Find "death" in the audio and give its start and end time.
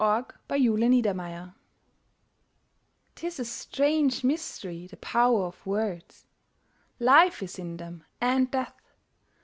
8.49-8.81